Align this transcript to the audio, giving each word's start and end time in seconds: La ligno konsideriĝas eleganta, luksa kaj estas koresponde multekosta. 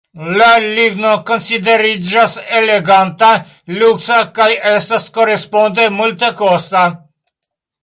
La 0.37 0.45
ligno 0.77 1.09
konsideriĝas 1.29 2.33
eleganta, 2.61 3.29
luksa 3.83 4.19
kaj 4.41 4.49
estas 4.73 5.07
koresponde 5.19 5.89
multekosta. 6.01 6.85